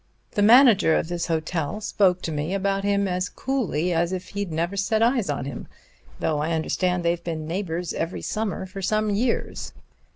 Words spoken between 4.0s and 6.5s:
if he'd never set eyes on him, though